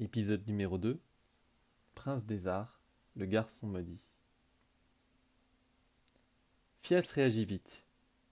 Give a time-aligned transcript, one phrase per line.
[0.00, 1.00] Épisode numéro 2
[1.96, 2.80] Prince des Arts,
[3.16, 4.06] le garçon maudit.
[6.78, 7.84] Fias réagit vite.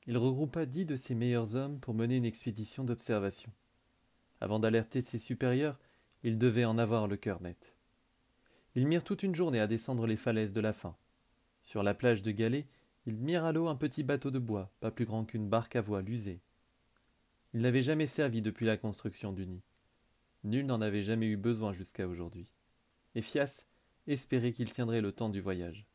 [0.06, 3.50] Il regroupa dix de ses meilleurs hommes pour mener une expédition d'observation.
[4.40, 5.76] Avant d'alerter ses supérieurs,
[6.22, 7.74] il devait en avoir le cœur net.
[8.76, 10.94] Ils mirent toute une journée à descendre les falaises de la faim.
[11.64, 12.68] Sur la plage de Galets,
[13.06, 15.80] ils mirent à l'eau un petit bateau de bois, pas plus grand qu'une barque à
[15.80, 16.38] voile usée.
[17.54, 19.62] Il n'avait jamais servi depuis la construction du nid.
[20.44, 22.52] Nul n'en avait jamais eu besoin jusqu'à aujourd'hui.
[23.14, 23.66] Et Fias
[24.06, 25.86] espérait qu'il tiendrait le temps du voyage.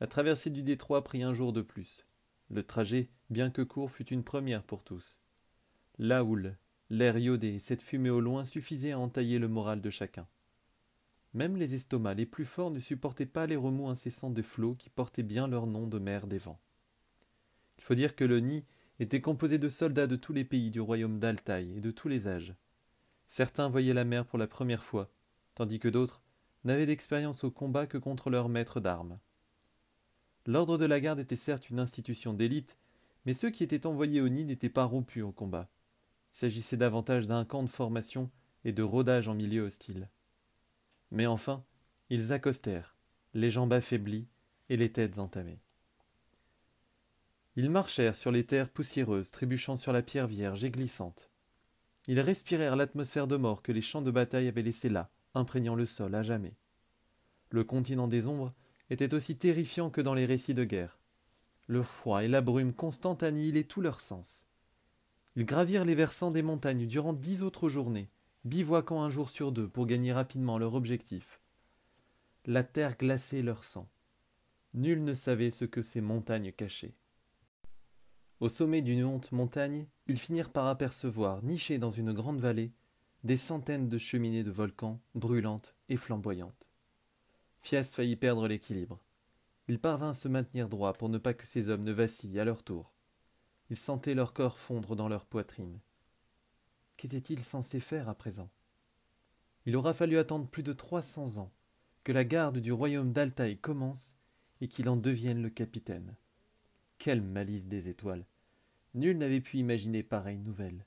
[0.00, 2.06] La traversée du détroit prit un jour de plus.
[2.50, 5.18] Le trajet, bien que court, fut une première pour tous.
[5.98, 6.56] La houle,
[6.90, 10.28] l'air iodé et cette fumée au loin suffisaient à entailler le moral de chacun.
[11.34, 14.88] Même les estomacs les plus forts ne supportaient pas les remous incessants des flots qui
[14.88, 16.60] portaient bien leur nom de mer des vents.
[17.78, 18.64] Il faut dire que le nid
[18.98, 22.28] était composé de soldats de tous les pays du royaume d'Altaï et de tous les
[22.28, 22.54] âges.
[23.28, 25.10] Certains voyaient la mer pour la première fois,
[25.54, 26.22] tandis que d'autres
[26.64, 29.18] n'avaient d'expérience au combat que contre leur maître d'armes.
[30.46, 32.78] L'ordre de la garde était certes une institution d'élite,
[33.26, 35.68] mais ceux qui étaient envoyés au nid n'étaient pas rompus au combat.
[36.32, 38.30] Il s'agissait davantage d'un camp de formation
[38.64, 40.08] et de rodage en milieu hostile.
[41.10, 41.64] Mais enfin,
[42.08, 42.96] ils accostèrent,
[43.34, 44.26] les jambes affaiblies
[44.70, 45.60] et les têtes entamées.
[47.56, 51.30] Ils marchèrent sur les terres poussiéreuses, trébuchant sur la pierre vierge et glissante.
[52.08, 55.84] Ils respirèrent l'atmosphère de mort que les champs de bataille avaient laissée là, imprégnant le
[55.84, 56.56] sol à jamais.
[57.50, 58.54] Le continent des ombres
[58.88, 60.98] était aussi terrifiant que dans les récits de guerre.
[61.66, 64.46] Le froid et la brume constante annihilaient tous leurs sens.
[65.36, 68.08] Ils gravirent les versants des montagnes durant dix autres journées,
[68.44, 71.42] bivouaquant un jour sur deux pour gagner rapidement leur objectif.
[72.46, 73.86] La terre glaçait leur sang.
[74.72, 76.94] Nul ne savait ce que ces montagnes cachaient.
[78.40, 82.72] Au sommet d'une honte montagne, ils finirent par apercevoir, nichées dans une grande vallée,
[83.24, 86.68] des centaines de cheminées de volcans, brûlantes et flamboyantes.
[87.58, 89.00] Fias faillit perdre l'équilibre.
[89.66, 92.44] Il parvint à se maintenir droit pour ne pas que ces hommes ne vacillent à
[92.44, 92.92] leur tour.
[93.70, 95.80] Il sentait leur corps fondre dans leur poitrine.
[96.96, 98.50] Qu'était-il censé faire à présent?
[99.66, 101.52] Il aura fallu attendre plus de trois cents ans
[102.04, 104.14] que la garde du royaume d'Altaï commence
[104.60, 106.14] et qu'il en devienne le capitaine.
[106.98, 108.26] Quelle malice des étoiles
[108.94, 110.84] Nul n'avait pu imaginer pareille nouvelle.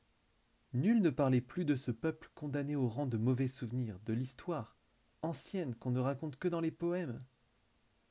[0.73, 4.75] Nul ne parlait plus de ce peuple condamné au rang de mauvais souvenirs, de l'histoire,
[5.22, 7.23] ancienne qu'on ne raconte que dans les poèmes.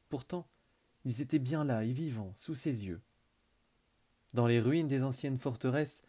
[0.08, 0.48] Pourtant,
[1.04, 3.02] ils étaient bien là et vivants, sous ses yeux.
[4.32, 6.02] Dans les ruines des anciennes forteresses,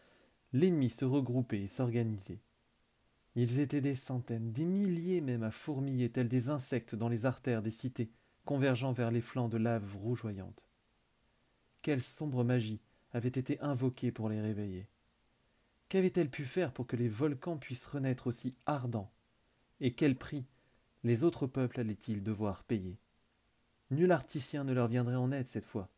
[0.53, 2.41] l'ennemi se regroupait et s'organisait.
[3.35, 7.61] Ils étaient des centaines, des milliers même à fourmiller tels des insectes dans les artères
[7.61, 8.11] des cités,
[8.45, 10.70] convergeant vers les flancs de lave rougeoyante.
[11.81, 12.81] Quelle sombre magie
[13.11, 14.87] avait été invoquée pour les réveiller
[15.89, 19.11] Qu'avait-elle pu faire pour que les volcans puissent renaître aussi ardents?
[19.79, 20.45] Et quel prix
[21.03, 22.99] les autres peuples allaient-ils devoir payer?
[23.89, 25.89] Nul articien ne leur viendrait en aide cette fois.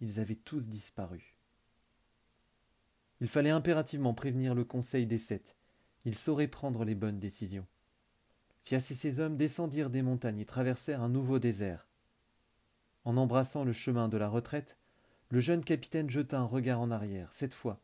[0.00, 1.36] Ils avaient tous disparu.
[3.20, 5.54] Il fallait impérativement prévenir le conseil des sept.
[6.06, 7.66] Il saurait prendre les bonnes décisions.
[8.62, 11.86] Fias et ses hommes descendirent des montagnes et traversèrent un nouveau désert.
[13.04, 14.78] En embrassant le chemin de la retraite,
[15.30, 17.32] le jeune capitaine jeta un regard en arrière.
[17.32, 17.80] Cette fois,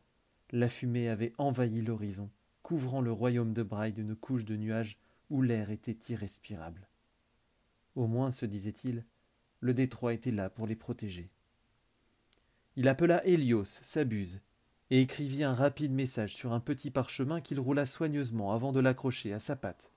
[0.51, 2.29] la fumée avait envahi l'horizon,
[2.61, 4.99] couvrant le royaume de Braille d'une couche de nuages
[5.29, 6.87] où l'air était irrespirable.
[7.95, 9.05] Au moins, se disait-il,
[9.61, 11.29] le détroit était là pour les protéger.
[12.75, 14.41] Il appela Hélios, Sabuse,
[14.89, 19.33] et écrivit un rapide message sur un petit parchemin qu'il roula soigneusement avant de l'accrocher
[19.33, 19.91] à sa patte.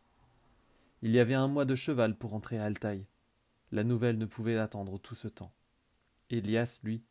[1.02, 3.06] Il y avait un mois de cheval pour entrer à Altaï.
[3.72, 5.52] La nouvelle ne pouvait attendre tout ce temps.
[6.30, 7.02] Elias, lui,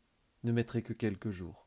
[0.44, 1.66] ne mettrait que quelques jours.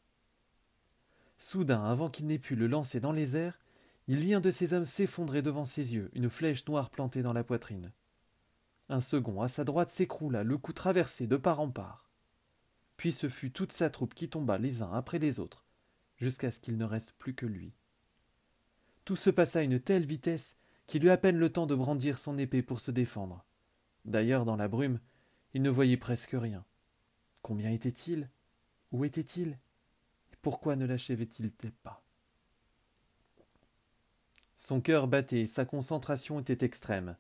[1.37, 3.59] Soudain, avant qu'il n'ait pu le lancer dans les airs,
[4.07, 7.33] il vit un de ses hommes s'effondrer devant ses yeux, une flèche noire plantée dans
[7.33, 7.91] la poitrine.
[8.89, 12.09] Un second, à sa droite, s'écroula, le cou traversé de part en part.
[12.97, 15.65] Puis ce fut toute sa troupe qui tomba les uns après les autres,
[16.17, 17.73] jusqu'à ce qu'il ne reste plus que lui.
[19.05, 20.55] Tout se passa à une telle vitesse
[20.87, 23.45] qu'il eut à peine le temps de brandir son épée pour se défendre.
[24.05, 24.99] D'ailleurs, dans la brume,
[25.53, 26.65] il ne voyait presque rien.
[27.41, 28.29] Combien était-il?
[28.93, 29.57] Où était-il
[30.43, 32.03] pourquoi ne l'achevait-il pas?
[34.55, 37.15] Son cœur battait sa concentration était extrême.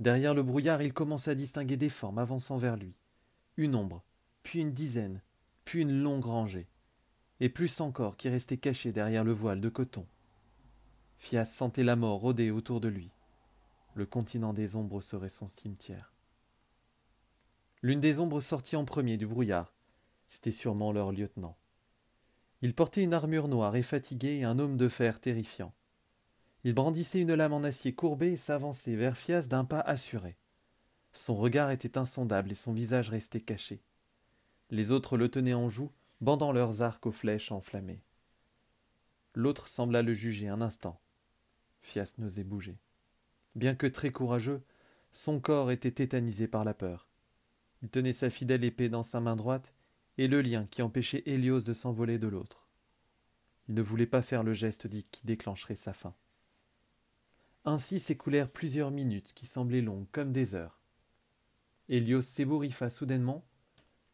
[0.00, 2.96] Derrière le brouillard, il commença à distinguer des formes avançant vers lui.
[3.56, 4.04] Une ombre,
[4.42, 5.22] puis une dizaine,
[5.64, 6.66] puis une longue rangée,
[7.38, 10.06] et plus encore qui restait cachée derrière le voile de coton.
[11.18, 13.12] Fias sentait la mort rôder autour de lui.
[13.94, 16.12] Le continent des ombres serait son cimetière.
[17.82, 19.72] L'une des ombres sortit en premier du brouillard,
[20.32, 21.58] c'était sûrement leur lieutenant.
[22.62, 25.74] Il portait une armure noire et fatiguée et un homme de fer terrifiant.
[26.64, 30.38] Il brandissait une lame en acier courbée et s'avançait vers Fias d'un pas assuré.
[31.12, 33.82] Son regard était insondable et son visage restait caché.
[34.70, 35.90] Les autres le tenaient en joue,
[36.22, 38.02] bandant leurs arcs aux flèches enflammées.
[39.34, 40.98] L'autre sembla le juger un instant.
[41.82, 42.78] Fias n'osait bouger.
[43.54, 44.62] Bien que très courageux,
[45.10, 47.06] son corps était tétanisé par la peur.
[47.82, 49.74] Il tenait sa fidèle épée dans sa main droite
[50.18, 52.66] et le lien qui empêchait Hélios de s'envoler de l'autre.
[53.68, 56.14] Il ne voulait pas faire le geste dit qui déclencherait sa fin.
[57.64, 60.80] Ainsi s'écoulèrent plusieurs minutes qui semblaient longues comme des heures.
[61.88, 63.44] Hélios s'ébouriffa soudainement.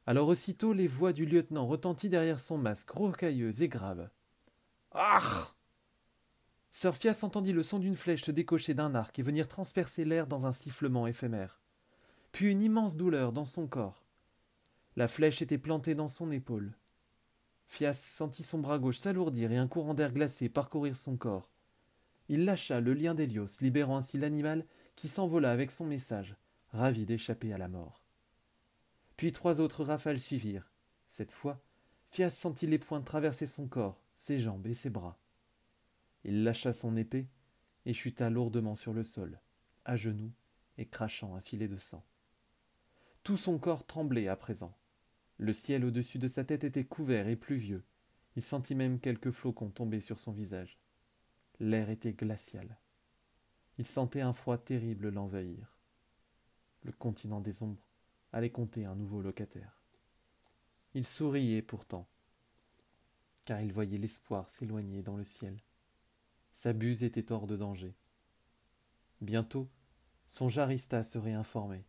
[0.07, 4.11] Alors aussitôt les voix du lieutenant retentit derrière son masque rocailleux et grave.
[4.93, 5.49] Ah
[6.71, 10.27] Sir Fias entendit le son d'une flèche se décocher d'un arc et venir transpercer l'air
[10.27, 11.61] dans un sifflement éphémère.
[12.33, 14.08] Puis une immense douleur dans son corps.
[14.99, 16.77] La flèche était plantée dans son épaule.
[17.69, 21.53] Fias sentit son bras gauche s'alourdir et un courant d'air glacé parcourir son corps.
[22.29, 24.67] Il lâcha le lien d'Hélios, libérant ainsi l'animal
[24.97, 26.35] qui s'envola avec son message,
[26.71, 28.03] ravi d'échapper à la mort.
[29.17, 30.69] Puis trois autres rafales suivirent.
[31.07, 31.63] Cette fois,
[32.11, 35.17] Fias sentit les pointes traverser son corps, ses jambes et ses bras.
[36.25, 37.29] Il lâcha son épée
[37.87, 39.39] et chuta lourdement sur le sol,
[39.85, 40.33] à genoux
[40.77, 42.05] et crachant un filet de sang.
[43.23, 44.75] Tout son corps tremblait à présent.
[45.39, 47.85] Le ciel au-dessus de sa tête était couvert et pluvieux.
[48.37, 50.79] Il sentit même quelques flocons tomber sur son visage.
[51.61, 52.77] L'air était glacial.
[53.79, 55.79] Il sentait un froid terrible l'envahir.
[56.83, 57.85] Le continent des ombres
[58.33, 59.81] allait compter un nouveau locataire.
[60.95, 62.09] Il souriait pourtant,
[63.45, 65.61] car il voyait l'espoir s'éloigner dans le ciel.
[66.53, 67.95] Sa buse était hors de danger.
[69.21, 69.69] Bientôt,
[70.29, 71.85] son jarista serait informé.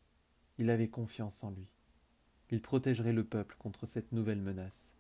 [0.60, 1.70] Il avait confiance en lui.
[2.52, 4.92] Il protégerait le peuple contre cette nouvelle menace.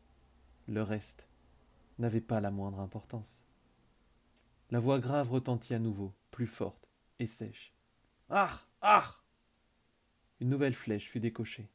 [0.67, 1.27] Le reste
[1.97, 3.43] n'avait pas la moindre importance.
[4.71, 6.87] La voix grave retentit à nouveau, plus forte
[7.17, 7.73] et sèche.
[8.29, 9.15] Ah Ah
[10.39, 11.69] Une nouvelle flèche fut décochée.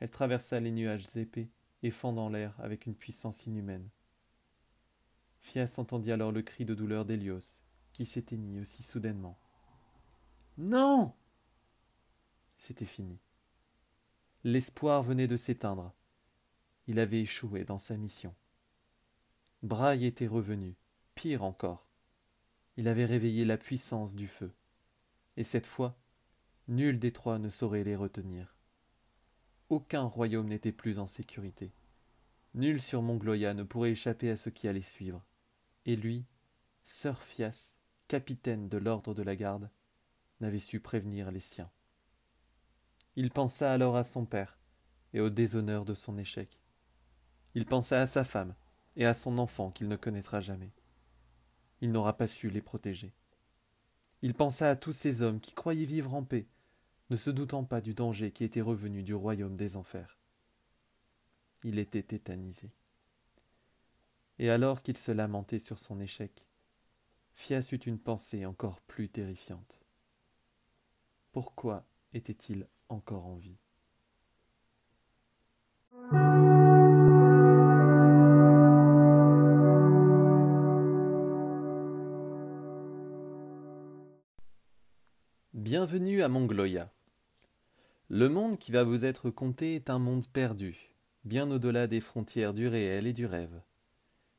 [0.00, 1.50] Elle traversa les nuages épais
[1.82, 3.88] et fendant l'air avec une puissance inhumaine.
[5.40, 7.62] Fias entendit alors le cri de douleur d'Hélios,
[7.92, 9.38] qui s'éteignit aussi soudainement.
[10.56, 11.14] Non
[12.56, 13.18] C'était fini.
[14.50, 15.92] L'espoir venait de s'éteindre.
[16.86, 18.34] Il avait échoué dans sa mission.
[19.62, 20.74] Braille était revenu,
[21.14, 21.88] pire encore
[22.78, 24.52] il avait réveillé la puissance du feu.
[25.36, 25.98] Et cette fois,
[26.68, 28.56] nul des trois ne saurait les retenir.
[29.68, 31.72] Aucun royaume n'était plus en sécurité.
[32.54, 35.26] Nul sur Mongloya ne pourrait échapper à ce qui allait suivre.
[35.86, 36.24] Et lui,
[36.84, 39.68] Sir Fias, capitaine de l'ordre de la garde,
[40.40, 41.70] n'avait su prévenir les siens.
[43.18, 44.58] Il pensa alors à son père
[45.12, 46.60] et au déshonneur de son échec.
[47.54, 48.54] Il pensa à sa femme
[48.96, 50.72] et à son enfant qu'il ne connaîtra jamais
[51.80, 53.12] il n'aura pas su les protéger.
[54.22, 56.46] Il pensa à tous ces hommes qui croyaient vivre en paix,
[57.10, 60.18] ne se doutant pas du danger qui était revenu du royaume des enfers.
[61.64, 62.70] Il était tétanisé.
[64.38, 66.46] Et alors qu'il se lamentait sur son échec,
[67.34, 69.82] Fias eut une pensée encore plus terrifiante.
[71.32, 73.58] Pourquoi était-il encore en vie
[85.52, 86.90] Bienvenue à Mongloya.
[88.08, 92.54] Le monde qui va vous être conté est un monde perdu, bien au-delà des frontières
[92.54, 93.60] du réel et du rêve.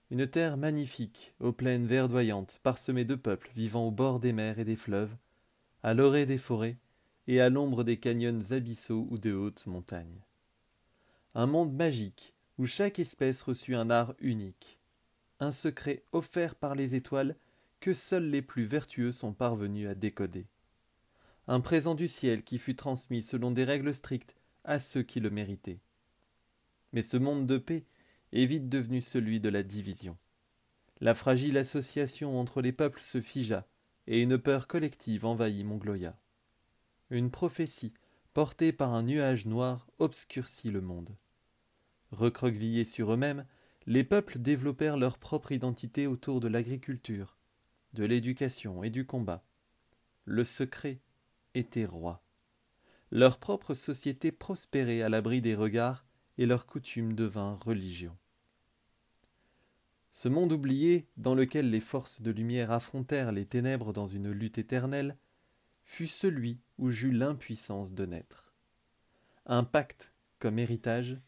[0.10, 4.66] Une terre magnifique, aux plaines verdoyantes, parsemée de peuples vivant au bord des mers et
[4.66, 5.16] des fleuves,
[5.84, 6.78] à l'orée des forêts
[7.28, 10.22] et à l'ombre des canyons abyssaux ou de hautes montagnes.
[11.36, 14.80] Un monde magique où chaque espèce reçut un art unique,
[15.40, 17.36] un secret offert par les étoiles
[17.80, 20.48] que seuls les plus vertueux sont parvenus à décoder
[21.50, 24.36] un présent du ciel qui fut transmis selon des règles strictes
[24.66, 25.80] à ceux qui le méritaient.
[26.94, 27.86] Mais ce monde de paix
[28.34, 30.16] est vite devenu celui de la division.
[31.02, 33.66] La fragile association entre les peuples se figea,
[34.06, 36.16] et une peur collective envahit Mongloya.
[37.12, 37.94] Une prophétie,
[38.34, 41.16] portée par un nuage noir, obscurcit le monde.
[42.12, 43.46] Recroquevillés sur eux-mêmes,
[43.88, 47.38] les peuples développèrent leur propre identité autour de l'agriculture,
[47.94, 49.44] de l'éducation et du combat.
[50.26, 51.00] Le secret
[51.56, 52.24] étaient rois.
[53.10, 56.06] Leur propre société prospérait à l'abri des regards
[56.38, 58.16] et leurs coutumes devinrent religion.
[60.14, 64.60] Ce monde oublié, dans lequel les forces de lumière affrontèrent les ténèbres dans une lutte
[64.60, 65.18] éternelle,
[65.90, 68.54] fut celui où j'eus l'impuissance de naître.
[69.48, 71.20] Un pacte comme héritage,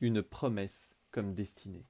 [0.00, 1.88] une promesse comme destinée.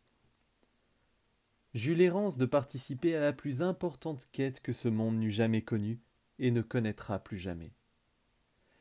[1.74, 6.00] j'eus l'errance de participer à la plus importante quête que ce monde n'eût jamais connue
[6.38, 7.74] et ne connaîtra plus jamais.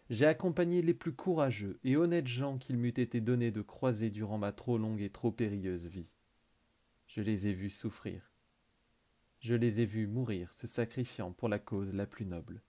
[0.10, 4.38] J'ai accompagné les plus courageux et honnêtes gens qu'il m'eût été donné de croiser durant
[4.38, 6.14] ma trop longue et trop périlleuse vie.
[7.08, 8.32] Je les ai vus souffrir.
[9.42, 12.64] Je les ai vus mourir, se sacrifiant pour la cause la plus noble.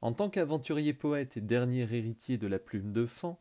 [0.00, 3.36] En tant qu'aventurier poète et dernier héritier de la plume de Fan,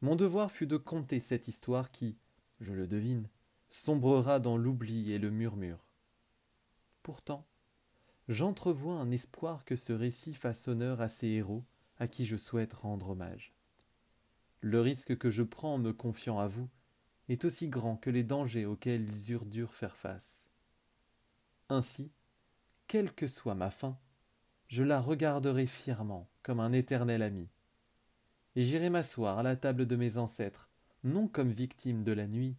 [0.00, 2.16] mon devoir fut de conter cette histoire qui,
[2.60, 3.28] je le devine,
[3.68, 5.86] sombrera dans l'oubli et le murmure.
[7.02, 7.46] Pourtant,
[8.28, 11.64] j'entrevois un espoir que ce récit fasse honneur à ces héros
[11.98, 13.52] à qui je souhaite rendre hommage.
[14.60, 16.68] Le risque que je prends en me confiant à vous
[17.28, 20.48] est aussi grand que les dangers auxquels ils eurent dû faire face.
[21.68, 22.10] Ainsi,
[22.86, 23.98] quelle que soit ma fin,
[24.72, 27.46] je la regarderai fièrement comme un éternel ami.
[28.56, 30.70] Et j'irai m'asseoir à la table de mes ancêtres,
[31.04, 32.56] non comme victime de la nuit,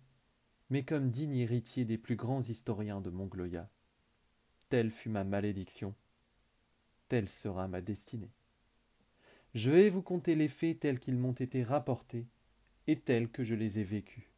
[0.70, 3.68] mais comme digne héritier des plus grands historiens de Mongloya.
[4.70, 5.96] Telle fut ma malédiction,
[7.08, 8.36] telle sera ma destinée.
[9.56, 12.28] Je vais vous conter les faits tels qu'ils m'ont été rapportés
[12.86, 14.30] et tels que je les ai vécus.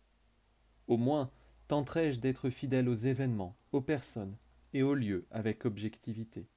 [0.87, 1.29] Au moins
[1.67, 4.37] tenterai-je d'être fidèle aux événements, aux personnes
[4.71, 6.47] et aux lieux avec objectivité.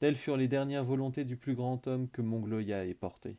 [0.00, 3.36] Telles furent les dernières volontés du plus grand homme que Mongloya ait porté.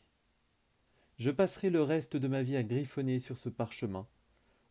[1.18, 4.08] Je passerai le reste de ma vie à griffonner sur ce parchemin,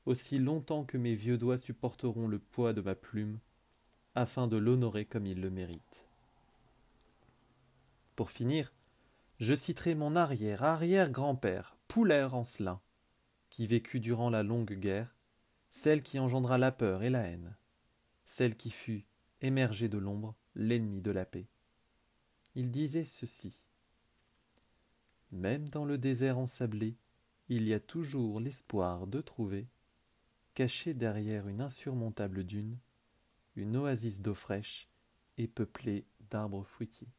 [0.06, 3.40] aussi longtemps que mes vieux doigts supporteront le poids de ma plume,
[4.14, 6.06] afin de l'honorer comme il le mérite.
[8.14, 8.72] Pour finir,
[9.40, 12.80] je citerai mon arrière-arrière-grand-père, Poulaire Ancelin,
[13.48, 15.16] qui vécut durant la longue guerre,
[15.70, 17.56] celle qui engendra la peur et la haine,
[18.24, 19.06] celle qui fut,
[19.40, 21.48] émergée de l'ombre, l'ennemi de la paix.
[22.54, 23.62] Il disait ceci.
[25.30, 26.96] Même dans le désert ensablé,
[27.48, 29.68] il y a toujours l'espoir de trouver,
[30.54, 32.78] caché derrière une insurmontable dune,
[33.56, 34.88] une oasis d'eau fraîche
[35.38, 37.12] et peuplée d'arbres fruitiers.